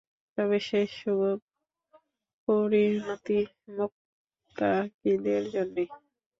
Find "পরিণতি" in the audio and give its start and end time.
2.47-3.39